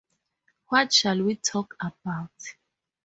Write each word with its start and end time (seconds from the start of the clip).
What 0.69 0.93
shall 0.95 1.21
we 1.23 1.35
talk 1.35 1.75
about? 1.79 2.31